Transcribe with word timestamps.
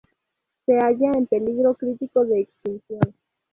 Se 0.65 0.79
halla 0.79 1.11
en 1.15 1.27
peligro 1.27 1.75
crítico 1.75 2.25
de 2.25 2.39
extinción. 2.39 3.13